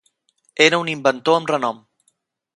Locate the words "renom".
1.53-1.85